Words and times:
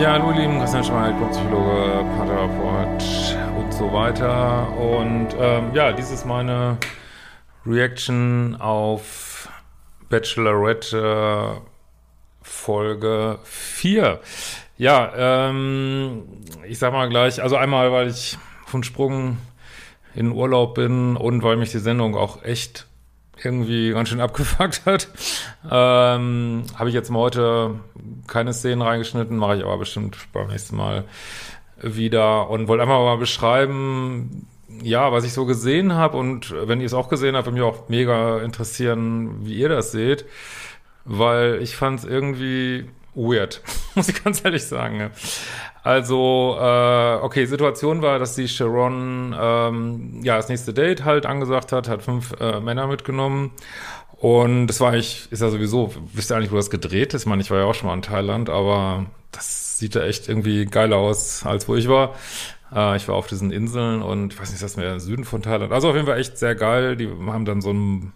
Ja, 0.00 0.12
hallo 0.12 0.30
Lieben, 0.30 0.58
Christian 0.58 0.82
Schmeidt, 0.82 1.14
Psychologe, 1.30 2.02
Paartherapeut 2.16 3.36
und 3.58 3.70
so 3.70 3.92
weiter. 3.92 4.74
Und 4.78 5.28
ähm, 5.38 5.74
ja, 5.74 5.92
dies 5.92 6.10
ist 6.10 6.24
meine 6.24 6.78
Reaction 7.66 8.56
auf 8.58 9.50
Bachelorette 10.08 11.60
Folge 12.40 13.40
4. 13.44 14.20
Ja, 14.78 15.12
ähm, 15.50 16.22
ich 16.66 16.78
sag 16.78 16.94
mal 16.94 17.10
gleich, 17.10 17.42
also 17.42 17.56
einmal, 17.56 17.92
weil 17.92 18.08
ich 18.08 18.38
von 18.64 18.82
Sprung 18.82 19.36
in 20.14 20.32
Urlaub 20.32 20.76
bin 20.76 21.14
und 21.18 21.42
weil 21.42 21.58
mich 21.58 21.72
die 21.72 21.78
Sendung 21.78 22.16
auch 22.16 22.42
echt 22.42 22.86
irgendwie 23.44 23.90
ganz 23.90 24.08
schön 24.08 24.20
abgefuckt 24.20 24.86
hat. 24.86 25.08
Ähm, 25.70 26.64
Habe 26.74 26.88
ich 26.88 26.94
jetzt 26.94 27.10
mal 27.10 27.20
heute 27.20 27.80
keine 28.26 28.52
Szenen 28.52 28.82
reingeschnitten, 28.82 29.36
mache 29.36 29.56
ich 29.56 29.64
aber 29.64 29.78
bestimmt 29.78 30.16
beim 30.32 30.48
nächsten 30.48 30.76
Mal 30.76 31.04
wieder 31.82 32.50
und 32.50 32.68
wollte 32.68 32.82
einfach 32.82 32.98
mal 32.98 33.16
beschreiben, 33.16 34.46
ja, 34.82 35.12
was 35.12 35.24
ich 35.24 35.32
so 35.32 35.46
gesehen 35.46 35.94
habe 35.94 36.16
und 36.16 36.54
wenn 36.68 36.80
ihr 36.80 36.86
es 36.86 36.94
auch 36.94 37.08
gesehen 37.08 37.36
habt, 37.36 37.46
würde 37.46 37.58
mich 37.58 37.68
auch 37.68 37.88
mega 37.88 38.40
interessieren, 38.40 39.46
wie 39.46 39.54
ihr 39.54 39.68
das 39.68 39.92
seht, 39.92 40.24
weil 41.04 41.60
ich 41.62 41.76
fand 41.76 42.00
es 42.00 42.04
irgendwie 42.04 42.86
weird, 43.14 43.60
muss 43.94 44.08
ich 44.08 44.22
ganz 44.22 44.44
ehrlich 44.44 44.64
sagen. 44.64 45.10
Also, 45.82 46.56
äh, 46.60 47.14
okay, 47.22 47.46
Situation 47.46 48.02
war, 48.02 48.18
dass 48.18 48.34
die 48.34 48.48
Sharon 48.48 49.34
ähm, 49.38 50.20
ja 50.22 50.36
das 50.36 50.48
nächste 50.48 50.74
Date 50.74 51.04
halt 51.04 51.26
angesagt 51.26 51.72
hat, 51.72 51.88
hat 51.88 52.02
fünf 52.02 52.34
äh, 52.40 52.60
Männer 52.60 52.86
mitgenommen. 52.86 53.52
Und 54.20 54.66
das 54.66 54.80
war 54.80 54.92
eigentlich, 54.92 55.28
ist 55.30 55.40
ja 55.40 55.48
sowieso, 55.48 55.94
wisst 56.12 56.30
ihr 56.30 56.36
eigentlich, 56.36 56.52
wo 56.52 56.56
das 56.56 56.68
gedreht 56.68 57.14
ist? 57.14 57.22
Ich 57.22 57.26
meine, 57.26 57.40
ich 57.40 57.50
war 57.50 57.58
ja 57.58 57.64
auch 57.64 57.74
schon 57.74 57.88
mal 57.88 57.94
in 57.94 58.02
Thailand, 58.02 58.50
aber 58.50 59.06
das 59.32 59.78
sieht 59.78 59.94
ja 59.94 60.02
echt 60.02 60.28
irgendwie 60.28 60.66
geiler 60.66 60.96
aus, 60.96 61.46
als 61.46 61.66
wo 61.68 61.74
ich 61.76 61.88
war. 61.88 62.14
Äh, 62.74 62.96
ich 62.96 63.08
war 63.08 63.14
auf 63.14 63.26
diesen 63.26 63.50
Inseln 63.50 64.02
und 64.02 64.34
ich 64.34 64.40
weiß 64.40 64.50
nicht, 64.50 64.62
das 64.62 64.72
ist 64.72 64.76
mir 64.76 64.92
im 64.92 65.00
Süden 65.00 65.24
von 65.24 65.40
Thailand. 65.40 65.72
Also 65.72 65.88
auf 65.88 65.94
jeden 65.94 66.06
Fall 66.06 66.18
echt 66.18 66.36
sehr 66.36 66.54
geil. 66.54 66.96
Die 66.96 67.08
haben 67.08 67.46
dann 67.46 67.62
so 67.62 67.70
einen 67.70 68.12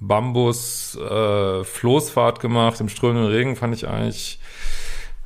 Bambus-Floßfahrt 0.00 2.38
äh, 2.38 2.40
gemacht 2.40 2.80
im 2.80 2.88
strömenden 2.88 3.26
Regen, 3.26 3.56
fand 3.56 3.74
ich 3.74 3.88
eigentlich 3.88 4.38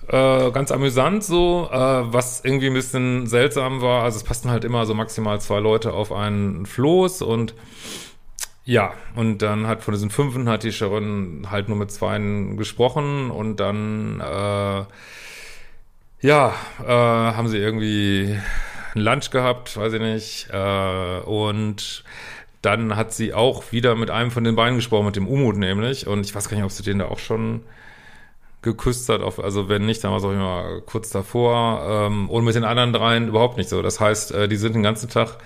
äh, 0.09 0.51
ganz 0.51 0.73
amüsant 0.73 1.25
so, 1.25 1.69
äh, 1.71 1.77
was 1.77 2.45
irgendwie 2.45 2.69
ein 2.69 2.75
bisschen 2.75 3.27
seltsam 3.27 3.81
war. 3.81 4.05
Also 4.05 4.19
es 4.19 4.25
passten 4.25 4.51
halt 4.51 4.65
immer 4.65 4.87
so 4.87 4.95
maximal 4.95 5.41
zwei 5.41 5.61
Leute 5.61 5.93
auf 5.93 6.13
einen 6.13 6.67
Floß 6.67 7.23
und 7.23 7.55
ja, 8.65 8.93
und 9.17 9.39
dann 9.39 9.67
hat 9.67 9.83
von 9.83 9.95
diesen 9.95 10.11
Fünfen 10.11 10.49
hat 10.49 10.63
die 10.63 10.73
Sharon 10.73 11.49
halt 11.51 11.69
nur 11.69 11.79
mit 11.79 11.91
zweien 11.91 12.57
gesprochen 12.57 13.31
und 13.31 13.59
dann 13.59 14.21
äh, 14.21 14.85
ja, 16.23 16.55
äh, 16.81 16.87
haben 16.87 17.49
sie 17.49 17.59
irgendwie 17.59 18.39
ein 18.95 19.01
Lunch 19.01 19.31
gehabt, 19.31 19.77
weiß 19.77 19.95
ich 19.95 20.01
nicht, 20.01 20.49
äh, 20.53 21.21
und 21.21 22.05
dann 22.63 22.97
hat 22.97 23.13
sie 23.13 23.33
auch 23.33 23.73
wieder 23.73 23.95
mit 23.95 24.11
einem 24.11 24.31
von 24.31 24.45
den 24.45 24.57
beiden 24.57 24.77
gesprochen, 24.77 25.07
mit 25.07 25.17
dem 25.17 25.27
Umut 25.27 25.57
nämlich, 25.57 26.07
und 26.07 26.27
ich 26.27 26.35
weiß 26.35 26.49
gar 26.49 26.57
nicht, 26.57 26.65
ob 26.65 26.71
sie 26.71 26.83
den 26.83 26.99
da 26.99 27.07
auch 27.07 27.19
schon 27.19 27.63
geküsst 28.63 29.09
hat, 29.09 29.23
auf, 29.23 29.43
also 29.43 29.69
wenn 29.69 29.87
nicht, 29.87 30.05
dann 30.05 30.11
war 30.11 30.19
es 30.19 30.25
auch 30.25 30.33
immer 30.33 30.81
kurz 30.85 31.11
davor. 31.11 32.07
Ähm, 32.09 32.29
und 32.29 32.45
mit 32.45 32.55
den 32.55 32.65
anderen 32.65 32.93
dreien 32.93 33.29
überhaupt 33.29 33.57
nicht 33.57 33.71
so. 33.71 33.81
Das 33.83 34.01
heißt, 34.01 34.33
äh, 34.33 34.49
die 34.49 34.57
sind 34.57 34.75
den 34.75 34.83
ganzen 34.83 35.09
Tag 35.09 35.39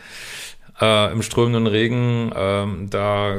äh, 0.80 1.12
im 1.12 1.22
strömenden 1.22 1.66
Regen 1.66 2.32
ähm, 2.34 2.90
da 2.90 3.34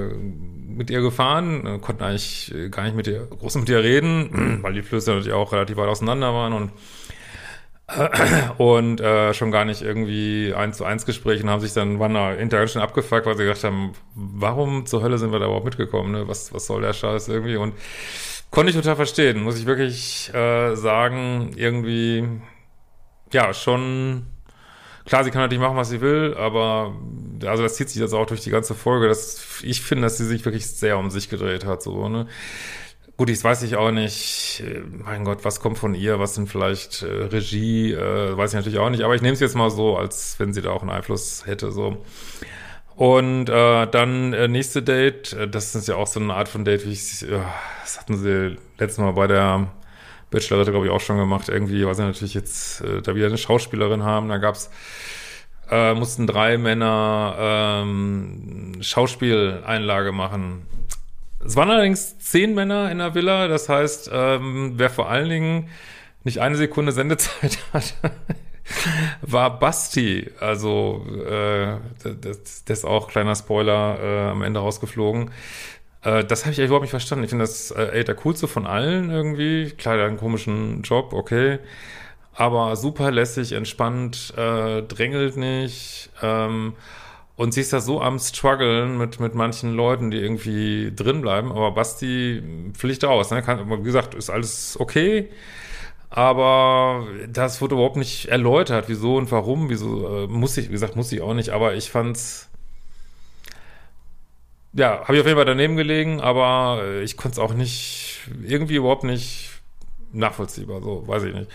mit 0.68 0.90
ihr 0.90 1.02
gefahren, 1.02 1.66
äh, 1.66 1.80
konnten 1.80 2.04
eigentlich 2.04 2.54
gar 2.72 2.84
nicht 2.84 2.96
mit 2.96 3.08
ihr 3.08 3.26
groß 3.26 3.56
mit 3.56 3.70
ihr 3.70 3.84
reden, 3.84 4.60
weil 4.62 4.74
die 4.74 4.82
Flüsse 4.82 5.12
natürlich 5.12 5.34
auch 5.34 5.52
relativ 5.52 5.76
weit 5.76 5.90
auseinander 5.90 6.34
waren. 6.34 6.54
Und 6.54 6.70
äh, 6.70 6.72
und 8.58 9.00
äh, 9.00 9.34
schon 9.34 9.52
gar 9.52 9.64
nicht 9.64 9.82
irgendwie 9.84 10.54
eins 10.56 10.78
zu 10.78 10.86
eins 10.86 11.06
Gespräche 11.06 11.44
und 11.44 11.50
haben 11.50 11.62
sich 11.62 11.74
dann 11.74 12.00
waren 12.00 12.16
da 12.16 12.32
hinterher 12.32 12.68
schon 12.68 12.82
abgefuckt, 12.82 13.26
weil 13.28 13.38
sie 13.38 13.44
gedacht 13.44 13.64
haben, 13.64 13.94
warum 14.16 14.86
zur 14.88 15.04
Hölle 15.04 15.18
sind 15.20 15.32
wir 15.32 15.40
da 15.40 15.46
überhaupt 15.46 15.66
mitgekommen, 15.66 16.12
ne? 16.12 16.28
Was 16.28 16.52
was 16.52 16.66
soll 16.66 16.82
der 16.82 16.94
Scheiß 16.94 17.28
irgendwie 17.28 17.58
und 17.58 17.74
Konnte 18.56 18.70
ich 18.70 18.78
total 18.78 18.96
verstehen, 18.96 19.44
muss 19.44 19.60
ich 19.60 19.66
wirklich 19.66 20.34
äh, 20.34 20.76
sagen. 20.76 21.52
Irgendwie, 21.58 22.26
ja, 23.34 23.54
schon. 23.54 24.28
Klar, 25.06 25.26
sie 25.26 25.30
kann 25.30 25.42
natürlich 25.42 25.62
machen, 25.62 25.76
was 25.76 25.90
sie 25.90 26.00
will, 26.00 26.36
aber 26.38 26.96
also 27.46 27.64
das 27.64 27.76
zieht 27.76 27.90
sich 27.90 28.02
jetzt 28.02 28.14
auch 28.14 28.26
durch 28.26 28.40
die 28.40 28.50
ganze 28.52 28.74
Folge. 28.74 29.10
Dass, 29.10 29.62
ich 29.62 29.82
finde, 29.82 30.04
dass 30.04 30.18
sie 30.18 30.26
sich 30.26 30.46
wirklich 30.46 30.68
sehr 30.68 30.98
um 30.98 31.12
sich 31.12 31.30
gedreht 31.30 31.66
hat. 31.66 31.84
So, 31.84 32.08
ne? 32.08 32.28
Gut, 33.18 33.30
ich 33.30 33.42
weiß 33.42 33.64
ich 33.64 33.78
auch 33.78 33.92
nicht, 33.92 34.62
äh, 34.66 34.82
mein 34.82 35.24
Gott, 35.24 35.46
was 35.46 35.62
kommt 35.62 35.78
von 35.78 35.96
ihr, 35.96 36.20
was 36.20 36.36
sind 36.36 36.50
vielleicht 36.50 37.02
äh, 37.02 37.06
Regie, 37.06 37.94
äh, 37.94 38.36
weiß 38.36 38.52
ich 38.52 38.56
natürlich 38.56 38.80
auch 38.80 38.90
nicht, 38.90 39.04
aber 39.04 39.16
ich 39.16 39.22
nehme 39.22 39.34
es 39.34 39.40
jetzt 39.40 39.56
mal 39.56 39.70
so, 39.70 39.96
als 39.98 40.38
wenn 40.38 40.52
sie 40.54 40.62
da 40.62 40.72
auch 40.72 40.82
einen 40.82 40.92
Einfluss 40.92 41.46
hätte. 41.46 41.72
so. 41.72 42.04
Und 42.98 43.50
äh, 43.50 43.88
dann 43.88 44.34
äh, 44.34 44.50
nächste 44.50 44.84
Date, 44.84 45.32
äh, 45.32 45.48
das 45.48 45.76
ist 45.76 45.88
ja 45.88 45.96
auch 45.96 46.08
so 46.08 46.20
eine 46.20 46.34
Art 46.34 46.50
von 46.50 46.66
Date, 46.66 46.86
wie 46.86 46.92
ich, 46.92 47.24
äh, 47.24 47.40
das 47.84 48.00
hatten 48.00 48.18
sie 48.18 48.58
letztes 48.78 48.98
Mal 48.98 49.14
bei 49.14 49.28
der 49.28 49.70
Bachelorette, 50.30 50.72
glaube 50.72 50.88
ich, 50.88 50.92
auch 50.92 51.02
schon 51.02 51.18
gemacht, 51.18 51.48
irgendwie, 51.48 51.86
weil 51.86 51.96
sie 51.96 52.04
natürlich 52.04 52.34
jetzt 52.34 52.82
äh, 52.82 53.02
da 53.02 53.16
wieder 53.16 53.28
eine 53.28 53.38
Schauspielerin 53.38 54.04
haben, 54.04 54.28
da 54.28 54.38
gab's 54.38 54.70
äh, 55.70 55.94
mussten 55.94 56.28
drei 56.28 56.58
Männer 56.58 57.36
ähm, 57.40 58.74
Schauspieleinlage 58.82 60.12
machen. 60.12 60.66
Es 61.46 61.56
waren 61.56 61.70
allerdings 61.70 62.18
zehn 62.18 62.56
Männer 62.56 62.92
in 62.92 62.98
der 62.98 63.14
Villa, 63.14 63.48
das 63.48 63.70
heißt, 63.70 64.10
ähm, 64.12 64.74
wer 64.78 64.90
vor 64.90 65.10
allen 65.10 65.30
Dingen 65.30 65.70
nicht 66.24 66.40
eine 66.42 66.56
Sekunde 66.56 66.92
Sendezeit 66.92 67.60
hat, 67.74 67.94
war 69.22 69.60
Basti. 69.60 70.32
Also, 70.40 71.06
äh, 71.28 71.78
das, 72.04 72.66
das 72.66 72.80
ist 72.80 72.86
auch 72.86 73.08
kleiner 73.08 73.36
Spoiler 73.36 74.00
äh, 74.02 74.30
am 74.32 74.42
Ende 74.42 74.60
rausgeflogen. 74.60 75.30
Äh, 76.02 76.24
das 76.24 76.46
habe 76.46 76.54
ich 76.54 76.60
überhaupt 76.60 76.84
nicht 76.84 76.90
verstanden. 76.92 77.24
Ich 77.24 77.30
finde 77.30 77.44
das 77.44 77.70
äh, 77.72 77.98
ey, 77.98 78.04
der 78.04 78.16
coolste 78.16 78.48
von 78.48 78.66
allen 78.66 79.12
irgendwie. 79.12 79.72
Klar, 79.72 79.98
der 79.98 80.08
einen 80.08 80.18
komischen 80.18 80.82
Job, 80.82 81.14
okay. 81.14 81.60
Aber 82.34 82.76
super 82.76 83.12
lässig, 83.12 83.54
entspannt, 83.54 84.34
äh, 84.36 84.82
drängelt 84.82 85.38
nicht. 85.38 86.10
Ähm, 86.22 86.74
und 87.38 87.54
sie 87.54 87.62
ist 87.62 87.74
da 87.74 87.82
so 87.82 88.02
am 88.02 88.18
struggeln 88.20 88.98
mit, 88.98 89.20
mit 89.20 89.36
manchen 89.36 89.74
Leuten, 89.74 90.10
die 90.10 90.18
irgendwie 90.18 90.94
drin 90.96 91.22
bleiben. 91.22 91.52
Aber 91.52 91.72
Basti 91.72 92.42
pflicht 92.74 93.04
aus. 93.04 93.32
Ne? 93.32 93.42
Kann, 93.42 93.70
wie 93.70 93.84
gesagt, 93.84 94.16
ist 94.16 94.30
alles 94.30 94.78
okay. 94.80 95.30
Aber 96.10 97.08
das 97.28 97.60
wurde 97.62 97.76
überhaupt 97.76 97.98
nicht 97.98 98.28
erläutert, 98.28 98.86
wieso 98.88 99.18
und 99.18 99.32
warum, 99.32 99.70
wieso, 99.70 100.24
äh, 100.24 100.28
muss 100.28 100.56
ich, 100.56 100.70
wie 100.70 100.72
gesagt, 100.72 100.96
muss 100.96 101.12
ich 101.12 101.22
auch 101.22 101.34
nicht, 101.34 101.50
aber 101.50 101.74
ich 101.76 101.92
fand's, 101.92 102.48
ja, 104.72 105.02
habe 105.04 105.16
ich 105.16 105.20
auf 105.20 105.26
jeden 105.26 105.36
Fall 105.36 105.46
daneben 105.46 105.76
gelegen, 105.76 106.22
aber 106.22 107.02
ich 107.04 107.18
konnte 107.18 107.34
es 107.34 107.40
auch 107.40 107.54
nicht, 107.54 108.22
irgendwie 108.48 108.76
überhaupt 108.76 109.04
nicht 109.04 109.50
nachvollziehbar, 110.14 110.82
so, 110.82 111.06
weiß 111.06 111.24
ich 111.24 111.34
nicht. 111.34 111.52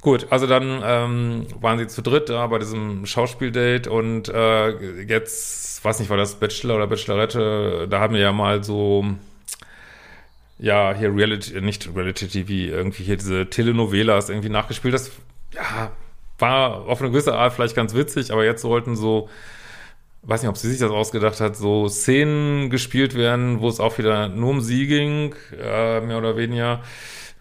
Gut, 0.00 0.28
also 0.30 0.46
dann 0.46 0.80
ähm, 0.84 1.46
waren 1.60 1.78
sie 1.78 1.88
zu 1.88 2.02
dritt 2.02 2.28
da 2.28 2.46
bei 2.46 2.58
diesem 2.58 3.04
Schauspieldate 3.04 3.90
und 3.90 4.28
äh, 4.28 5.02
jetzt, 5.02 5.84
weiß 5.84 5.98
nicht, 5.98 6.08
war 6.08 6.16
das 6.16 6.36
Bachelor 6.36 6.76
oder 6.76 6.86
Bachelorette, 6.86 7.88
da 7.90 7.98
haben 7.98 8.14
wir 8.14 8.20
ja 8.20 8.32
mal 8.32 8.62
so 8.62 9.04
ja, 10.58 10.94
hier 10.94 11.14
Reality, 11.14 11.60
nicht 11.60 11.88
Reality 11.94 12.28
TV, 12.28 12.74
irgendwie 12.74 13.04
hier 13.04 13.16
diese 13.16 13.48
Telenovelas 13.48 14.28
irgendwie 14.28 14.48
nachgespielt. 14.48 14.94
Das, 14.94 15.10
ja, 15.54 15.92
war 16.38 16.86
auf 16.86 17.00
eine 17.00 17.10
gewisse 17.10 17.34
Art 17.34 17.52
vielleicht 17.52 17.76
ganz 17.76 17.94
witzig, 17.94 18.32
aber 18.32 18.44
jetzt 18.44 18.62
sollten 18.62 18.96
so, 18.96 19.28
weiß 20.22 20.42
nicht, 20.42 20.50
ob 20.50 20.56
sie 20.56 20.70
sich 20.70 20.78
das 20.78 20.90
ausgedacht 20.90 21.40
hat, 21.40 21.56
so 21.56 21.88
Szenen 21.88 22.70
gespielt 22.70 23.14
werden, 23.14 23.60
wo 23.60 23.68
es 23.68 23.80
auch 23.80 23.98
wieder 23.98 24.28
nur 24.28 24.50
um 24.50 24.60
sie 24.60 24.86
ging, 24.86 25.34
äh, 25.60 26.00
mehr 26.00 26.18
oder 26.18 26.36
weniger. 26.36 26.82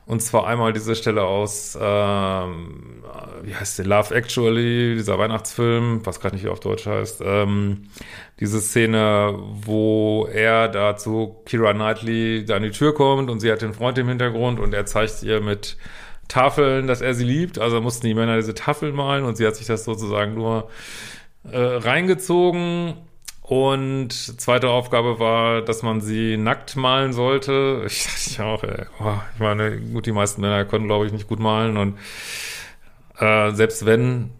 Und 0.08 0.22
zwar 0.22 0.48
einmal 0.48 0.72
diese 0.72 0.96
Stelle 0.96 1.24
aus, 1.24 1.78
ähm, 1.80 3.04
wie 3.44 3.54
heißt 3.54 3.80
der, 3.80 3.88
Love 3.88 4.16
Actually, 4.16 4.96
dieser 4.96 5.20
Weihnachtsfilm, 5.20 6.06
was 6.06 6.22
gerade 6.22 6.36
nicht 6.38 6.48
auf 6.48 6.62
Deutsch 6.62 6.86
heißt. 6.86 7.22
Ähm, 7.26 7.90
diese 8.40 8.62
Szene, 8.62 9.38
wo 9.38 10.26
er 10.32 10.70
da 10.70 10.96
zu 10.96 11.36
Kira 11.46 11.74
Knightley 11.74 12.46
da 12.46 12.56
an 12.56 12.64
die 12.64 12.72
Tür 12.72 12.94
kommt 12.94 13.30
und 13.30 13.42
sie 13.42 13.52
hat 13.52 13.62
den 13.62 13.74
Freund 13.74 13.98
im 13.98 14.08
Hintergrund 14.08 14.62
und 14.62 14.74
er 14.74 14.86
zeigt 14.86 15.24
ihr 15.24 15.42
mit 15.42 15.76
Tafeln, 16.30 16.88
dass 16.88 17.02
er 17.02 17.14
sie 17.14 17.26
liebt. 17.26 17.60
Also 17.60 17.82
mussten 17.82 18.08
die 18.08 18.14
Männer 18.14 18.38
diese 18.38 18.54
Tafeln 18.54 18.96
malen 18.96 19.26
und 19.26 19.36
sie 19.36 19.46
hat 19.46 19.58
sich 19.58 19.68
das 19.68 19.84
sozusagen 19.84 20.36
nur 20.36 20.70
äh, 21.52 21.58
reingezogen 21.58 22.94
und 23.48 24.12
zweite 24.12 24.70
Aufgabe 24.70 25.20
war, 25.20 25.62
dass 25.62 25.82
man 25.82 26.02
sie 26.02 26.36
nackt 26.36 26.76
malen 26.76 27.14
sollte. 27.14 27.84
Ich 27.88 28.04
dachte 28.04 28.46
auch, 28.46 28.64
ey, 28.64 28.86
oh, 29.00 29.14
ich 29.34 29.40
meine, 29.40 29.80
gut, 29.80 30.06
die 30.06 30.12
meisten 30.12 30.42
Männer 30.42 30.66
können, 30.66 30.88
glaube 30.88 31.06
ich, 31.06 31.14
nicht 31.14 31.30
gut 31.30 31.40
malen. 31.40 31.78
Und 31.78 31.98
äh, 33.20 33.52
selbst 33.52 33.86
wenn, 33.86 34.32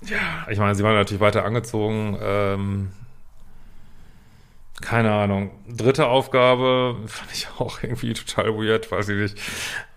ja, 0.00 0.46
ich 0.48 0.58
meine, 0.58 0.74
sie 0.74 0.82
waren 0.84 0.94
natürlich 0.94 1.20
weiter 1.20 1.44
angezogen. 1.44 2.16
Ähm, 2.22 2.92
keine 4.80 5.12
Ahnung. 5.12 5.50
Dritte 5.68 6.06
Aufgabe 6.06 6.96
fand 7.06 7.30
ich 7.32 7.48
auch 7.58 7.82
irgendwie 7.82 8.14
total 8.14 8.54
weird, 8.56 8.90
weiß 8.90 9.10
ich 9.10 9.18
nicht. 9.18 9.38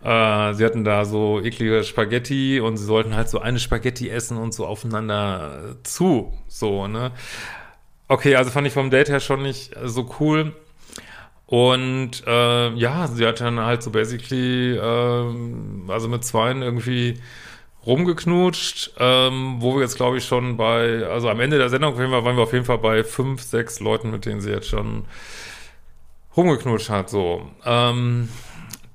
Äh, 0.03 0.53
sie 0.53 0.65
hatten 0.65 0.83
da 0.83 1.05
so 1.05 1.39
eklige 1.39 1.85
Spaghetti 1.85 2.59
und 2.59 2.75
sie 2.75 2.83
sollten 2.83 3.15
halt 3.15 3.29
so 3.29 3.39
eine 3.39 3.59
Spaghetti 3.59 4.09
essen 4.09 4.35
und 4.35 4.53
so 4.53 4.65
aufeinander 4.65 5.77
zu, 5.83 6.33
so, 6.49 6.87
ne? 6.87 7.11
Okay, 8.09 8.35
also 8.35 8.49
fand 8.49 8.65
ich 8.65 8.73
vom 8.73 8.89
Date 8.89 9.09
her 9.09 9.19
schon 9.19 9.43
nicht 9.43 9.71
so 9.83 10.09
cool. 10.19 10.53
Und 11.45 12.23
äh, 12.27 12.73
ja, 12.73 13.07
sie 13.07 13.25
hat 13.25 13.39
dann 13.39 13.59
halt 13.59 13.83
so 13.83 13.91
basically, 13.91 14.75
äh, 14.75 15.91
also 15.91 16.07
mit 16.07 16.23
zweien 16.23 16.61
irgendwie 16.63 17.19
rumgeknutscht, 17.85 18.93
ähm, 18.99 19.57
wo 19.59 19.75
wir 19.75 19.81
jetzt 19.83 19.95
glaube 19.95 20.17
ich 20.17 20.25
schon 20.25 20.57
bei, 20.57 21.05
also 21.07 21.29
am 21.29 21.39
Ende 21.39 21.59
der 21.59 21.69
Sendung 21.69 21.97
waren 21.97 22.35
wir 22.35 22.43
auf 22.43 22.53
jeden 22.53 22.65
Fall 22.65 22.79
bei 22.79 23.03
fünf, 23.03 23.41
sechs 23.43 23.79
Leuten, 23.79 24.11
mit 24.11 24.25
denen 24.25 24.41
sie 24.41 24.51
jetzt 24.51 24.67
schon 24.67 25.05
rumgeknutscht 26.35 26.89
hat, 26.89 27.09
so. 27.09 27.47
Ähm, 27.63 28.29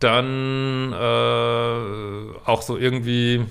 dann 0.00 0.92
äh, 0.92 2.46
auch 2.46 2.62
so 2.62 2.76
irgendwie, 2.76 3.46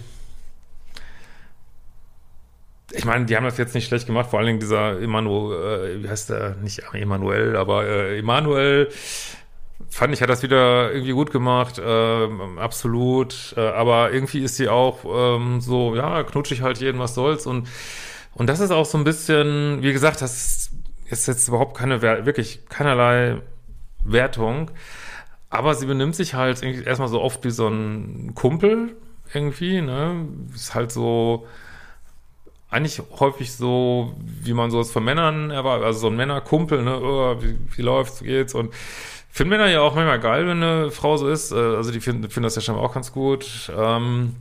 ich 2.95 3.05
meine, 3.05 3.25
die 3.25 3.35
haben 3.35 3.43
das 3.43 3.57
jetzt 3.57 3.73
nicht 3.73 3.87
schlecht 3.87 4.05
gemacht, 4.05 4.29
vor 4.29 4.39
allen 4.39 4.47
Dingen 4.47 4.59
dieser 4.59 5.01
Emanuel, 5.01 5.97
äh, 5.97 6.03
wie 6.03 6.09
heißt 6.09 6.29
der, 6.29 6.55
nicht 6.61 6.81
Emanuel, 6.93 7.55
aber 7.55 7.85
äh, 7.85 8.19
Emanuel, 8.19 8.89
fand 9.89 10.13
ich, 10.13 10.21
hat 10.21 10.29
das 10.29 10.43
wieder 10.43 10.91
irgendwie 10.91 11.11
gut 11.11 11.31
gemacht, 11.31 11.79
äh, 11.79 12.27
absolut, 12.57 13.53
äh, 13.57 13.61
aber 13.61 14.11
irgendwie 14.11 14.39
ist 14.39 14.57
sie 14.57 14.69
auch 14.69 15.05
ähm, 15.05 15.59
so, 15.59 15.95
ja, 15.95 16.23
knutschig 16.23 16.61
halt 16.61 16.79
jeden, 16.79 16.99
was 16.99 17.15
soll's 17.15 17.45
und 17.47 17.67
und 18.35 18.47
das 18.47 18.59
ist 18.59 18.71
auch 18.71 18.85
so 18.85 18.97
ein 18.97 19.03
bisschen, 19.03 19.83
wie 19.83 19.93
gesagt, 19.93 20.21
das 20.21 20.71
ist 21.07 21.27
jetzt 21.27 21.47
überhaupt 21.47 21.77
keine, 21.77 22.01
wirklich 22.01 22.65
keinerlei 22.67 23.41
Wertung, 24.03 24.71
aber 25.49 25.75
sie 25.75 25.85
benimmt 25.85 26.15
sich 26.15 26.33
halt 26.33 26.63
irgendwie 26.63 26.83
erstmal 26.83 27.09
so 27.09 27.21
oft 27.21 27.43
wie 27.43 27.51
so 27.51 27.67
ein 27.67 28.33
Kumpel 28.33 28.95
irgendwie, 29.33 29.81
ne, 29.81 30.27
ist 30.55 30.73
halt 30.73 30.91
so, 30.91 31.45
eigentlich 32.73 33.01
häufig 33.19 33.53
so, 33.53 34.13
wie 34.19 34.53
man 34.53 34.71
so 34.71 34.79
es 34.79 34.91
von 34.91 35.03
Männern 35.03 35.51
erwartet, 35.51 35.85
also 35.85 35.99
so 35.99 36.07
ein 36.07 36.15
Männerkumpel, 36.15 36.83
ne, 36.83 36.99
oh, 36.99 37.41
wie, 37.41 37.57
wie 37.75 37.81
läuft's, 37.81 38.23
wie 38.23 38.27
geht's? 38.27 38.55
Und 38.55 38.73
finden 39.29 39.51
Männer 39.51 39.67
ja 39.67 39.81
auch 39.81 39.95
manchmal 39.95 40.19
geil, 40.19 40.47
wenn 40.47 40.63
eine 40.63 40.91
Frau 40.91 41.17
so 41.17 41.29
ist, 41.29 41.51
äh, 41.51 41.55
also 41.55 41.91
die 41.91 42.01
finden, 42.01 42.23
finden 42.29 42.43
das 42.43 42.55
ja 42.55 42.61
schon 42.61 42.75
auch 42.75 42.93
ganz 42.93 43.11
gut, 43.11 43.71
ähm, 43.77 44.35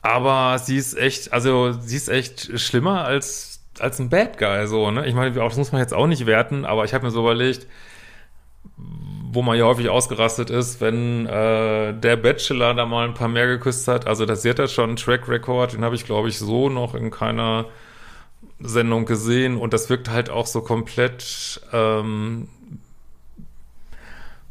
aber 0.00 0.58
sie 0.58 0.76
ist 0.76 0.96
echt, 0.96 1.32
also 1.32 1.72
sie 1.72 1.96
ist 1.96 2.08
echt 2.08 2.58
schlimmer 2.58 3.04
als, 3.04 3.60
als 3.80 3.98
ein 3.98 4.08
Bad 4.08 4.38
Guy, 4.38 4.66
so, 4.68 4.90
ne, 4.92 5.06
ich 5.06 5.14
meine, 5.14 5.32
das 5.32 5.56
muss 5.56 5.72
man 5.72 5.80
jetzt 5.80 5.92
auch 5.94 6.06
nicht 6.06 6.24
werten, 6.26 6.64
aber 6.64 6.84
ich 6.84 6.94
habe 6.94 7.04
mir 7.04 7.10
so 7.10 7.20
überlegt, 7.20 7.66
wo 9.32 9.42
man 9.42 9.58
ja 9.58 9.64
häufig 9.64 9.88
ausgerastet 9.88 10.50
ist, 10.50 10.80
wenn 10.80 11.26
äh, 11.26 11.92
der 11.94 12.16
Bachelor 12.16 12.74
da 12.74 12.86
mal 12.86 13.06
ein 13.06 13.14
paar 13.14 13.28
mehr 13.28 13.46
geküsst 13.46 13.88
hat. 13.88 14.06
Also 14.06 14.26
das 14.26 14.44
hat 14.44 14.58
er 14.58 14.68
schon 14.68 14.90
einen 14.90 14.96
Track 14.96 15.28
Record, 15.28 15.72
den 15.72 15.84
habe 15.84 15.94
ich, 15.94 16.04
glaube 16.04 16.28
ich, 16.28 16.38
so 16.38 16.68
noch 16.68 16.94
in 16.94 17.10
keiner 17.10 17.66
Sendung 18.60 19.04
gesehen. 19.04 19.56
Und 19.56 19.72
das 19.72 19.90
wirkt 19.90 20.10
halt 20.10 20.30
auch 20.30 20.46
so 20.46 20.60
komplett, 20.60 21.60
ähm, 21.72 22.48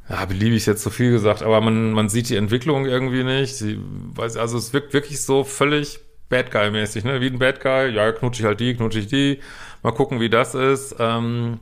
ja, 0.10 0.26
beliebig 0.26 0.66
jetzt 0.66 0.84
zu 0.84 0.90
viel 0.90 1.12
gesagt, 1.12 1.42
aber 1.42 1.62
man, 1.62 1.92
man 1.92 2.10
sieht 2.10 2.30
die 2.30 2.36
Entwicklung 2.36 2.86
irgendwie 2.86 3.24
nicht. 3.24 3.56
Sie, 3.56 3.80
also 4.18 4.58
es 4.58 4.74
wirkt 4.74 4.94
wirklich 4.94 5.22
so 5.22 5.44
völlig 5.44 6.00
Bad 6.30 6.52
Guy-mäßig, 6.52 7.04
ne? 7.04 7.22
Wie 7.22 7.28
ein 7.28 7.40
Bad 7.40 7.62
Guy, 7.62 7.90
ja, 7.90 8.12
knutsche 8.12 8.42
ich 8.42 8.46
halt 8.46 8.60
die, 8.60 8.76
knutsche 8.76 9.00
ich 9.00 9.08
die, 9.08 9.40
mal 9.84 9.92
gucken, 9.92 10.20
wie 10.20 10.30
das 10.30 10.56
ist. 10.56 10.96
Ähm, 11.00 11.60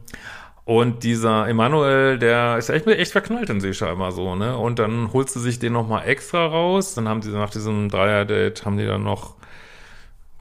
und 0.65 1.04
dieser 1.04 1.48
Emanuel, 1.50 2.18
der 2.18 2.57
ist 2.57 2.69
echt, 2.69 2.88
echt 2.88 3.12
verknallt 3.12 3.50
in 3.50 3.60
sie 3.60 3.74
scheinbar 3.74 4.13
so, 4.13 4.36
ne? 4.36 4.57
Und 4.57 4.80
dann 4.80 5.12
holt 5.12 5.30
sie 5.30 5.42
sich 5.42 5.60
den 5.60 5.74
nochmal 5.74 6.07
extra 6.07 6.45
raus. 6.45 6.94
Dann 6.94 7.10
haben 7.10 7.21
sie 7.21 7.31
nach 7.31 7.50
diesem 7.50 7.89
Dreier-Date, 7.89 8.65
haben 8.65 8.77
die 8.77 8.86
dann 8.86 9.04
noch 9.04 9.36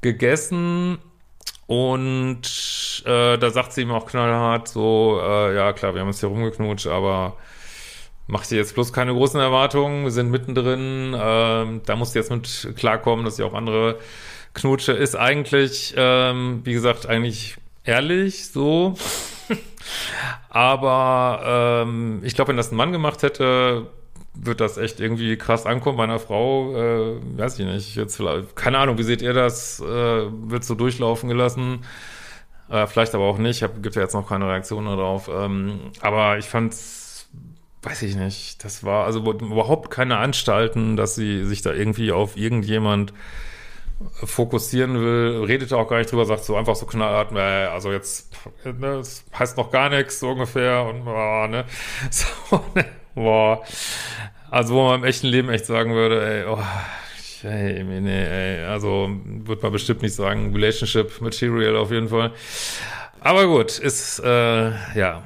gegessen. 0.01 0.99
Und 1.67 3.03
äh, 3.05 3.37
da 3.37 3.51
sagt 3.51 3.73
sie 3.73 3.83
ihm 3.83 3.91
auch 3.91 4.07
knallhart 4.07 4.69
so, 4.69 5.21
äh, 5.21 5.57
ja 5.57 5.73
klar, 5.73 5.95
wir 5.95 6.01
haben 6.03 6.09
uns 6.09 6.21
hier 6.21 6.29
rumgeknutscht, 6.29 6.87
aber 6.87 7.37
mach 8.29 8.47
dir 8.47 8.57
jetzt 8.59 8.75
bloß 8.75 8.93
keine 8.93 9.15
großen 9.15 9.41
Erwartungen. 9.41 10.05
Wir 10.05 10.13
sind 10.13 10.31
mittendrin. 10.31 11.15
Äh, 11.15 11.81
da 11.85 11.97
musst 11.97 12.15
du 12.15 12.21
jetzt 12.21 12.31
mit 12.31 12.75
klarkommen, 12.77 13.25
dass 13.25 13.37
sie 13.37 13.43
auch 13.43 13.55
andere 13.55 13.99
Knutsche 14.55 14.93
ist 14.93 15.17
eigentlich, 15.17 15.95
ähm, 15.97 16.61
wie 16.65 16.75
gesagt, 16.75 17.07
eigentlich 17.07 17.57
ehrlich 17.85 18.47
so. 18.49 18.95
Aber 20.49 21.85
ähm, 21.87 22.21
ich 22.23 22.35
glaube, 22.35 22.49
wenn 22.49 22.57
das 22.57 22.73
ein 22.73 22.77
Mann 22.77 22.93
gemacht 22.93 23.23
hätte, 23.23 23.87
wird 24.35 24.61
das 24.61 24.79
echt 24.79 25.01
irgendwie 25.01 25.37
krass 25.37 25.67
ankommen 25.67 25.99
bei 25.99 26.05
einer 26.05 26.19
Frau. 26.19 26.75
Äh, 26.75 27.39
weiß 27.39 27.59
ich 27.59 27.67
nicht. 27.67 27.97
Jetzt 27.97 28.17
vielleicht, 28.17 28.57
keine 28.57 28.79
Ahnung, 28.79 28.99
wie 28.99 29.03
seht 29.03 29.23
ihr 29.23 29.33
das? 29.33 29.81
Äh, 29.81 29.85
wird 29.85 30.65
so 30.65 30.75
durchlaufen 30.75 31.29
gelassen? 31.29 31.85
Äh, 32.69 32.87
vielleicht 32.87 33.15
aber 33.15 33.25
auch 33.25 33.39
nicht. 33.39 33.63
Hab, 33.63 33.83
gibt 33.83 33.97
ja 33.97 34.03
jetzt 34.03 34.15
noch 34.15 34.29
keine 34.29 34.49
Reaktion 34.49 34.87
darauf. 34.87 35.29
Ähm, 35.29 35.91
aber 36.01 36.39
ich 36.39 36.47
fand's, 36.47 37.29
weiß 37.83 38.03
ich 38.03 38.17
nicht. 38.17 38.65
Das 38.65 38.85
war 38.85 39.05
also 39.05 39.21
überhaupt 39.21 39.91
keine 39.91 40.17
Anstalten, 40.17 40.97
dass 40.97 41.15
sie 41.15 41.45
sich 41.45 41.63
da 41.63 41.73
irgendwie 41.73 42.13
auf 42.13 42.37
irgendjemand 42.37 43.13
fokussieren 44.25 44.95
will, 44.95 45.45
redet 45.45 45.73
auch 45.73 45.89
gar 45.89 45.99
nicht 45.99 46.11
drüber, 46.11 46.25
sagt 46.25 46.45
so 46.45 46.57
einfach 46.57 46.77
so 46.77 46.87
knallhart, 46.87 47.33
äh, 47.33 47.67
also 47.67 47.93
jetzt, 47.93 48.33
ne, 48.65 48.97
das 48.99 49.25
heißt 49.39 49.57
noch 49.57 49.71
gar 49.71 49.89
nichts, 49.89 50.21
so 50.21 50.31
ungefähr, 50.31 50.85
und 50.85 51.05
boah, 51.05 51.49
ne, 51.49 51.65
so, 52.11 52.61
ne, 52.75 52.85
boah, 53.15 53.63
also 54.51 54.75
wo 54.75 54.85
man 54.85 55.01
im 55.01 55.05
echten 55.05 55.27
Leben 55.27 55.49
echt 55.51 55.67
sagen 55.67 55.95
würde, 55.95 56.25
ey, 56.25 56.45
oh, 56.47 56.63
ey, 57.47 57.85
nee, 57.85 58.25
ey, 58.25 58.65
also 58.65 59.11
wird 59.25 59.63
man 59.63 59.73
bestimmt 59.73 60.03
nicht 60.03 60.15
sagen, 60.15 60.55
Relationship 60.55 61.21
Material 61.21 61.77
auf 61.77 61.91
jeden 61.91 62.09
Fall, 62.09 62.33
aber 63.21 63.47
gut, 63.47 63.79
ist, 63.79 64.19
äh, 64.21 64.71
ja, 64.99 65.23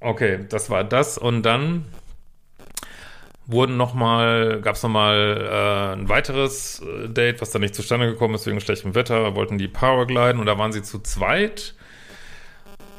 okay, 0.00 0.46
das 0.48 0.70
war 0.70 0.84
das, 0.84 1.18
und 1.18 1.42
dann 1.42 1.84
wurden 3.50 3.76
nochmal, 3.76 4.60
gab 4.60 4.76
es 4.76 4.82
nochmal 4.82 5.48
äh, 5.50 6.00
ein 6.00 6.08
weiteres 6.08 6.80
äh, 6.80 7.08
Date, 7.08 7.40
was 7.40 7.50
dann 7.50 7.62
nicht 7.62 7.74
zustande 7.74 8.06
gekommen 8.06 8.34
ist 8.34 8.46
wegen 8.46 8.60
schlechtem 8.60 8.94
Wetter, 8.94 9.34
wollten 9.34 9.58
die 9.58 9.68
Powergliden 9.68 10.40
und 10.40 10.46
da 10.46 10.58
waren 10.58 10.72
sie 10.72 10.82
zu 10.82 11.00
zweit. 11.00 11.74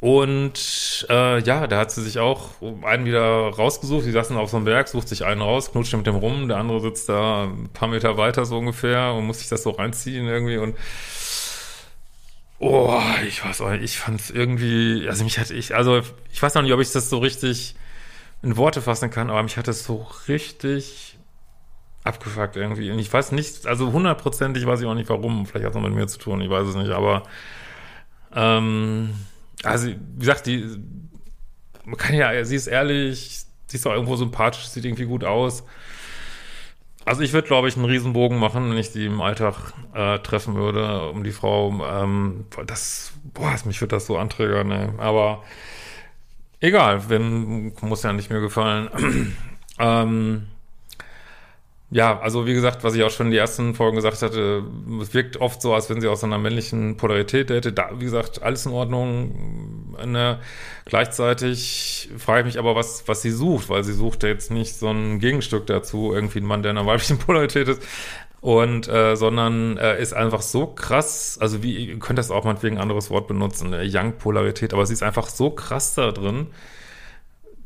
Und 0.01 1.05
äh, 1.11 1.39
ja, 1.41 1.67
da 1.67 1.77
hat 1.77 1.91
sie 1.91 2.01
sich 2.01 2.17
auch 2.17 2.49
einen 2.81 3.05
wieder 3.05 3.21
rausgesucht. 3.21 4.03
Sie 4.03 4.11
saßen 4.11 4.35
auf 4.35 4.49
so 4.49 4.57
einem 4.57 4.65
Berg, 4.65 4.87
sucht 4.87 5.07
sich 5.07 5.25
einen 5.25 5.41
raus, 5.41 5.71
knutscht 5.71 5.93
mit 5.93 6.07
dem 6.07 6.15
rum. 6.15 6.47
Der 6.47 6.57
andere 6.57 6.81
sitzt 6.81 7.07
da 7.07 7.43
ein 7.43 7.69
paar 7.71 7.87
Meter 7.87 8.17
weiter 8.17 8.45
so 8.45 8.57
ungefähr 8.57 9.13
und 9.13 9.27
muss 9.27 9.39
sich 9.39 9.49
das 9.49 9.61
so 9.61 9.69
reinziehen 9.69 10.27
irgendwie. 10.27 10.57
Und 10.57 10.75
oh, 12.57 12.99
ich 13.27 13.45
weiß 13.45 13.61
auch 13.61 13.69
nicht, 13.69 13.83
ich 13.83 13.99
fand 13.99 14.19
es 14.19 14.31
irgendwie, 14.31 15.05
also 15.07 15.23
mich 15.23 15.37
hatte 15.37 15.53
ich, 15.53 15.75
also 15.75 16.01
ich 16.31 16.41
weiß 16.41 16.55
noch 16.55 16.63
nicht, 16.63 16.73
ob 16.73 16.79
ich 16.79 16.91
das 16.91 17.11
so 17.11 17.19
richtig 17.19 17.75
in 18.43 18.57
Worte 18.57 18.81
fassen 18.81 19.09
kann, 19.09 19.29
aber 19.29 19.43
mich 19.43 19.57
hat 19.57 19.67
es 19.67 19.83
so 19.83 20.07
richtig 20.27 21.17
abgefuckt 22.03 22.55
irgendwie. 22.55 22.91
Und 22.91 22.99
ich 22.99 23.11
weiß 23.11 23.31
nicht, 23.31 23.67
also 23.67 23.91
hundertprozentig 23.91 24.65
weiß 24.65 24.81
ich 24.81 24.87
auch 24.87 24.95
nicht 24.95 25.09
warum. 25.09 25.45
Vielleicht 25.45 25.65
hat 25.65 25.71
es 25.71 25.75
noch 25.75 25.87
mit 25.87 25.93
mir 25.93 26.07
zu 26.07 26.17
tun, 26.17 26.41
ich 26.41 26.49
weiß 26.49 26.67
es 26.67 26.75
nicht, 26.75 26.91
aber 26.91 27.23
ähm, 28.33 29.13
also 29.63 29.87
wie 29.87 30.19
gesagt, 30.19 30.47
die 30.47 30.65
man 31.85 31.97
kann 31.97 32.15
ja, 32.15 32.43
sie 32.45 32.55
ist 32.55 32.67
ehrlich, 32.67 33.45
sie 33.67 33.77
ist 33.77 33.87
auch 33.87 33.93
irgendwo 33.93 34.15
sympathisch, 34.15 34.67
sieht 34.67 34.85
irgendwie 34.85 35.05
gut 35.05 35.23
aus. 35.23 35.63
Also 37.03 37.21
ich 37.21 37.33
würde, 37.33 37.47
glaube 37.47 37.67
ich, 37.67 37.75
einen 37.75 37.85
Riesenbogen 37.85 38.37
machen, 38.37 38.69
wenn 38.69 38.77
ich 38.77 38.91
die 38.91 39.07
im 39.07 39.21
Alltag 39.21 39.73
äh, 39.95 40.19
treffen 40.19 40.55
würde, 40.55 41.09
um 41.09 41.23
die 41.23 41.31
Frau. 41.31 41.71
Ähm, 41.83 42.45
das, 42.67 43.13
boah, 43.33 43.55
mich 43.65 43.81
würde 43.81 43.95
das 43.95 44.05
so 44.05 44.17
anträgern, 44.17 44.67
ne? 44.67 44.93
Aber 44.99 45.43
Egal, 46.61 47.09
wenn, 47.09 47.73
muss 47.81 48.03
ja 48.03 48.13
nicht 48.13 48.29
mir 48.29 48.39
gefallen. 48.39 49.35
ähm, 49.79 50.47
ja, 51.93 52.17
also 52.21 52.45
wie 52.45 52.53
gesagt, 52.53 52.85
was 52.85 52.95
ich 52.95 53.03
auch 53.03 53.09
schon 53.09 53.27
in 53.27 53.31
den 53.33 53.41
ersten 53.41 53.75
Folgen 53.75 53.97
gesagt 53.97 54.21
hatte, 54.21 54.63
es 55.01 55.13
wirkt 55.13 55.41
oft 55.41 55.61
so, 55.61 55.73
als 55.73 55.89
wenn 55.89 55.99
sie 55.99 56.07
aus 56.07 56.23
einer 56.23 56.37
männlichen 56.37 56.95
Polarität 56.95 57.49
hätte. 57.49 57.73
Da, 57.73 57.89
wie 57.95 58.05
gesagt, 58.05 58.41
alles 58.43 58.65
in 58.65 58.71
Ordnung. 58.71 59.97
Ne? 60.05 60.39
Gleichzeitig 60.85 62.09
frage 62.17 62.41
ich 62.41 62.45
mich 62.45 62.59
aber, 62.59 62.75
was, 62.75 63.07
was 63.07 63.21
sie 63.21 63.31
sucht, 63.31 63.67
weil 63.67 63.83
sie 63.83 63.91
sucht 63.91 64.23
ja 64.23 64.29
jetzt 64.29 64.51
nicht 64.51 64.75
so 64.75 64.87
ein 64.89 65.19
Gegenstück 65.19 65.67
dazu, 65.67 66.13
irgendwie 66.13 66.39
ein 66.39 66.45
Mann, 66.45 66.63
der 66.63 66.71
in 66.71 66.77
einer 66.77 66.87
weiblichen 66.87 67.17
Polarität 67.19 67.67
ist. 67.67 67.81
Und 68.41 68.87
äh, 68.87 69.15
sondern 69.15 69.77
äh, 69.77 70.01
ist 70.01 70.13
einfach 70.13 70.41
so 70.41 70.65
krass, 70.65 71.37
also 71.39 71.61
wie, 71.61 71.75
ihr 71.75 71.99
könnt 71.99 72.17
das 72.17 72.31
auch 72.31 72.43
mal 72.43 72.61
wegen 72.63 72.79
anderes 72.79 73.11
Wort 73.11 73.27
benutzen, 73.27 73.71
äh, 73.71 73.87
Young-Polarität, 73.87 74.73
aber 74.73 74.83
sie 74.87 74.93
ist 74.93 75.03
einfach 75.03 75.29
so 75.29 75.51
krass 75.51 75.93
da 75.93 76.11
drin, 76.11 76.47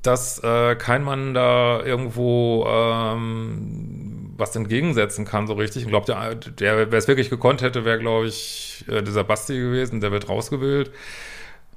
dass 0.01 0.43
äh, 0.43 0.75
kein 0.75 1.03
Mann 1.03 1.33
da 1.33 1.81
irgendwo 1.81 2.65
ähm, 2.67 4.33
was 4.37 4.53
entgegensetzen 4.55 5.23
kann, 5.23 5.47
so 5.47 5.53
richtig. 5.53 5.83
Ich 5.83 5.87
glaube, 5.87 6.07
der, 6.07 6.35
der 6.35 6.91
wer 6.91 6.97
es 6.97 7.07
wirklich 7.07 7.29
gekonnt 7.29 7.61
hätte, 7.61 7.85
wäre, 7.85 7.99
glaube 7.99 8.27
ich, 8.27 8.83
äh, 8.89 9.01
dieser 9.01 9.23
Basti 9.23 9.57
gewesen, 9.57 10.01
der 10.01 10.11
wird 10.11 10.27
rausgewählt. 10.27 10.91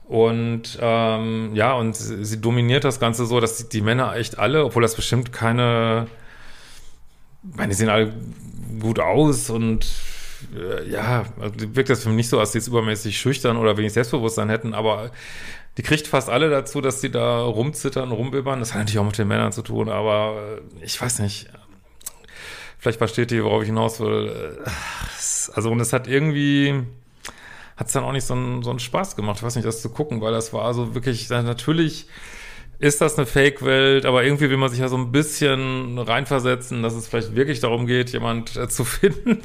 Und 0.08 0.78
ähm, 0.80 1.50
ja, 1.54 1.74
und 1.74 1.94
sie, 1.94 2.24
sie 2.24 2.40
dominiert 2.40 2.82
das 2.84 2.98
Ganze 2.98 3.26
so, 3.26 3.40
dass 3.40 3.58
die, 3.58 3.68
die 3.68 3.80
Männer 3.82 4.16
echt 4.16 4.38
alle, 4.38 4.64
obwohl 4.64 4.82
das 4.82 4.96
bestimmt 4.96 5.32
keine 5.32 6.08
meine, 7.42 7.74
sehen 7.74 7.88
alle 7.88 8.14
gut 8.80 8.98
aus 8.98 9.50
und 9.50 9.86
äh, 10.54 10.88
ja, 10.90 11.26
also 11.40 11.54
wirkt 11.74 11.90
das 11.90 12.02
für 12.02 12.08
mich 12.08 12.16
nicht 12.16 12.28
so, 12.28 12.38
als 12.38 12.52
die 12.52 12.58
jetzt 12.58 12.68
übermäßig 12.68 13.18
schüchtern 13.18 13.56
oder 13.56 13.76
wenig 13.76 13.92
Selbstbewusstsein 13.92 14.48
hätten, 14.48 14.74
aber 14.74 15.10
die 15.76 15.82
kriegt 15.82 16.08
fast 16.08 16.28
alle 16.28 16.50
dazu, 16.50 16.80
dass 16.80 17.00
sie 17.00 17.10
da 17.10 17.40
rumzittern, 17.42 18.10
rumbibbern. 18.10 18.58
Das 18.58 18.72
hat 18.74 18.80
natürlich 18.80 18.98
auch 18.98 19.04
mit 19.04 19.16
den 19.16 19.28
Männern 19.28 19.52
zu 19.52 19.62
tun, 19.62 19.88
aber 19.88 20.60
äh, 20.80 20.84
ich 20.84 21.00
weiß 21.00 21.20
nicht. 21.20 21.48
Vielleicht 22.80 22.98
versteht 22.98 23.32
ihr, 23.32 23.44
worauf 23.44 23.62
ich 23.62 23.68
hinaus 23.68 24.00
will. 24.00 24.60
Äh, 24.64 24.70
also, 25.54 25.70
und 25.70 25.80
es 25.80 25.92
hat 25.92 26.06
irgendwie, 26.08 26.82
hat 27.76 27.86
es 27.86 27.92
dann 27.92 28.04
auch 28.04 28.12
nicht 28.12 28.24
so 28.24 28.34
einen, 28.34 28.62
so 28.62 28.70
einen 28.70 28.80
Spaß 28.80 29.16
gemacht, 29.16 29.38
ich 29.38 29.42
weiß 29.42 29.56
nicht, 29.56 29.66
das 29.66 29.80
zu 29.80 29.90
gucken, 29.90 30.20
weil 30.20 30.32
das 30.32 30.52
war 30.52 30.74
so 30.74 30.94
wirklich, 30.94 31.28
natürlich 31.30 32.06
ist 32.80 33.00
das 33.00 33.16
eine 33.16 33.26
Fake-Welt, 33.26 34.06
aber 34.06 34.22
irgendwie 34.22 34.50
will 34.50 34.56
man 34.56 34.70
sich 34.70 34.78
ja 34.78 34.88
so 34.88 34.96
ein 34.96 35.10
bisschen 35.10 35.98
reinversetzen, 35.98 36.82
dass 36.82 36.94
es 36.94 37.08
vielleicht 37.08 37.34
wirklich 37.34 37.58
darum 37.60 37.86
geht, 37.86 38.10
jemand 38.10 38.56
äh, 38.56 38.68
zu 38.68 38.84
finden. 38.84 39.40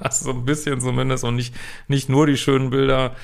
also 0.00 0.24
so 0.26 0.30
ein 0.30 0.44
bisschen 0.44 0.80
zumindest 0.80 1.24
und 1.24 1.36
nicht, 1.36 1.54
nicht 1.86 2.08
nur 2.08 2.26
die 2.26 2.36
schönen 2.36 2.70
Bilder. 2.70 3.14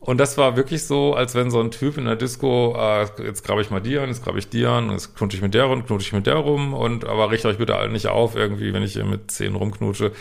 Und 0.00 0.18
das 0.18 0.36
war 0.36 0.56
wirklich 0.56 0.84
so, 0.84 1.14
als 1.14 1.34
wenn 1.34 1.50
so 1.50 1.60
ein 1.60 1.70
Typ 1.70 1.96
in 1.96 2.04
der 2.04 2.16
Disco, 2.16 2.76
äh, 2.78 3.06
jetzt 3.22 3.42
grabe 3.44 3.62
ich 3.62 3.70
mal 3.70 3.80
die 3.80 3.98
an, 3.98 4.08
jetzt 4.08 4.22
grabe 4.22 4.38
ich 4.38 4.48
die 4.48 4.66
an, 4.66 4.90
jetzt 4.90 5.16
knutsche 5.16 5.36
ich 5.36 5.42
mit 5.42 5.54
der 5.54 5.68
und 5.68 5.86
knutsche 5.86 6.08
ich 6.08 6.12
mit 6.12 6.26
der 6.26 6.36
rum 6.36 6.74
und 6.74 7.06
aber 7.06 7.30
richte 7.30 7.48
euch 7.48 7.58
bitte 7.58 7.76
alle 7.76 7.90
nicht 7.90 8.08
auf, 8.08 8.36
irgendwie, 8.36 8.72
wenn 8.74 8.82
ich 8.82 8.94
hier 8.94 9.04
mit 9.04 9.30
zehn 9.30 9.54
rumknutsche. 9.54 10.12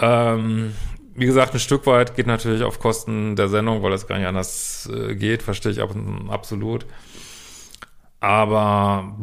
Ähm, 0.00 0.72
wie 1.14 1.26
gesagt, 1.26 1.54
ein 1.54 1.60
Stück 1.60 1.86
weit 1.86 2.14
geht 2.14 2.26
natürlich 2.26 2.62
auf 2.62 2.78
Kosten 2.78 3.36
der 3.36 3.48
Sendung, 3.48 3.82
weil 3.82 3.90
das 3.90 4.06
gar 4.06 4.18
nicht 4.18 4.26
anders 4.26 4.90
äh, 4.92 5.14
geht, 5.14 5.42
verstehe 5.42 5.72
ich 5.72 5.80
ab, 5.80 5.94
absolut. 6.28 6.86
Aber 8.26 9.14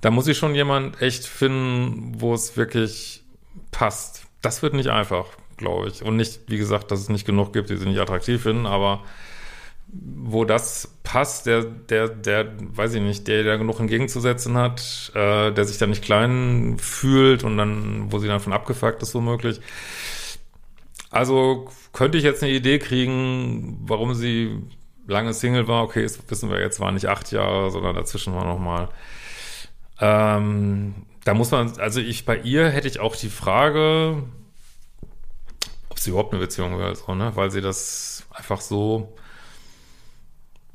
da 0.00 0.10
muss 0.10 0.26
ich 0.26 0.38
schon 0.38 0.54
jemand 0.54 1.02
echt 1.02 1.26
finden, 1.26 2.14
wo 2.18 2.32
es 2.32 2.56
wirklich 2.56 3.22
passt. 3.72 4.22
Das 4.40 4.62
wird 4.62 4.72
nicht 4.72 4.88
einfach, 4.88 5.26
glaube 5.58 5.88
ich. 5.88 6.02
Und 6.02 6.16
nicht, 6.16 6.40
wie 6.46 6.56
gesagt, 6.56 6.90
dass 6.90 7.00
es 7.00 7.10
nicht 7.10 7.26
genug 7.26 7.52
gibt, 7.52 7.68
die 7.68 7.76
sie 7.76 7.84
nicht 7.84 8.00
attraktiv 8.00 8.42
finden, 8.42 8.64
aber 8.64 9.02
wo 9.86 10.46
das 10.46 10.96
passt, 11.02 11.44
der, 11.44 11.64
der, 11.64 12.08
der, 12.08 12.50
weiß 12.58 12.94
ich 12.94 13.02
nicht, 13.02 13.28
der, 13.28 13.42
der 13.42 13.58
genug 13.58 13.80
entgegenzusetzen 13.80 14.56
hat, 14.56 15.12
äh, 15.14 15.52
der 15.52 15.66
sich 15.66 15.76
dann 15.76 15.90
nicht 15.90 16.02
klein 16.02 16.78
fühlt 16.78 17.44
und 17.44 17.58
dann, 17.58 18.10
wo 18.10 18.18
sie 18.18 18.28
dann 18.28 18.40
von 18.40 18.54
abgefuckt 18.54 19.02
ist, 19.02 19.14
womöglich. 19.14 19.60
Also 21.10 21.68
könnte 21.92 22.18
ich 22.18 22.24
jetzt 22.24 22.42
eine 22.42 22.52
Idee 22.52 22.78
kriegen, 22.78 23.78
warum 23.82 24.14
sie 24.14 24.62
lange 25.06 25.34
Single 25.34 25.68
war. 25.68 25.82
Okay, 25.82 26.02
das 26.02 26.18
wissen 26.30 26.50
wir 26.50 26.60
jetzt, 26.60 26.80
war 26.80 26.92
nicht 26.92 27.06
acht 27.06 27.32
Jahre, 27.32 27.70
sondern 27.70 27.96
dazwischen 27.96 28.34
war 28.34 28.44
noch 28.44 28.58
mal. 28.58 28.88
Ähm, 30.00 31.06
da 31.24 31.34
muss 31.34 31.50
man, 31.50 31.78
also 31.78 32.00
ich, 32.00 32.24
bei 32.24 32.38
ihr 32.38 32.70
hätte 32.70 32.88
ich 32.88 33.00
auch 33.00 33.16
die 33.16 33.28
Frage, 33.28 34.22
ob 35.90 35.98
sie 35.98 36.10
überhaupt 36.10 36.32
eine 36.32 36.40
Beziehung 36.40 36.78
will, 36.78 36.94
so, 36.94 37.14
ne? 37.14 37.32
weil 37.34 37.50
sie 37.50 37.60
das 37.60 38.24
einfach 38.30 38.60
so 38.60 39.14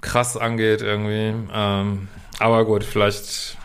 krass 0.02 0.38
angeht 0.38 0.82
irgendwie. 0.82 1.34
Ähm, 1.52 2.08
aber 2.40 2.66
gut, 2.66 2.84
vielleicht 2.84 3.58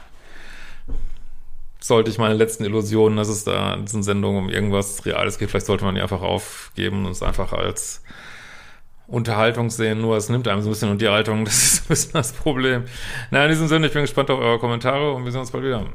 sollte 1.81 2.11
ich 2.11 2.19
meine 2.19 2.35
letzten 2.35 2.65
Illusionen, 2.65 3.17
dass 3.17 3.29
es 3.29 3.45
da 3.45 3.75
in 3.75 3.85
diesen 3.85 4.03
Sendungen 4.03 4.45
um 4.45 4.51
irgendwas 4.51 5.05
Reales 5.07 5.39
geht, 5.39 5.51
vielleicht 5.51 5.67
sollte 5.67 5.85
man 5.85 5.95
die 5.95 6.01
einfach 6.01 6.23
aufgeben 6.23 7.07
und 7.07 7.13
es 7.13 7.23
einfach 7.23 7.53
als 7.53 8.03
Unterhaltung 9.07 9.71
sehen, 9.71 10.01
nur 10.01 10.17
es 10.17 10.29
nimmt 10.29 10.47
einem 10.47 10.63
so 10.63 10.69
ein 10.69 10.73
bisschen 10.73 10.91
Unterhaltung, 10.91 11.45
das 11.45 11.63
ist 11.63 11.85
ein 11.85 11.89
bisschen 11.89 12.13
das 12.13 12.33
Problem. 12.33 12.85
Na, 13.31 13.45
in 13.45 13.51
diesem 13.51 13.69
Sinne, 13.69 13.87
ich 13.87 13.93
bin 13.93 14.03
gespannt 14.03 14.31
auf 14.31 14.39
eure 14.39 14.59
Kommentare 14.59 15.13
und 15.13 15.25
wir 15.25 15.33
sehen 15.33 15.41
uns 15.41 15.51
bald 15.51 15.65
wieder. 15.65 15.87